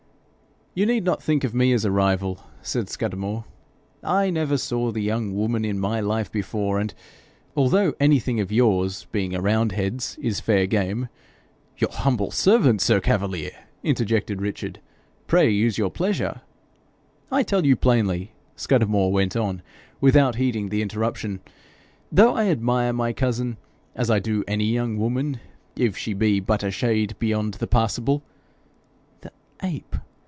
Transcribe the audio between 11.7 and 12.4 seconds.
'Your humble